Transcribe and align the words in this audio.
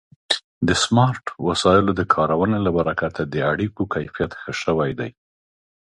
د 0.67 0.69
سمارټ 0.83 1.25
وسایلو 1.47 1.91
د 1.95 2.01
کارونې 2.15 2.57
له 2.65 2.71
برکته 2.77 3.21
د 3.25 3.35
اړیکو 3.51 3.81
کیفیت 3.95 4.31
ښه 4.41 4.51
شوی 4.61 4.91
دی. 4.99 5.09